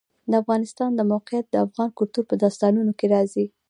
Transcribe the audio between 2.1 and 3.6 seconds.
په داستانونو کې راځي.